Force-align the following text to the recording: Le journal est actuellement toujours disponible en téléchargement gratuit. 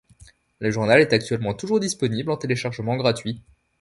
Le 0.57 0.71
journal 0.71 0.99
est 0.99 1.13
actuellement 1.13 1.53
toujours 1.53 1.79
disponible 1.79 2.31
en 2.31 2.35
téléchargement 2.37 2.95
gratuit. 2.95 3.43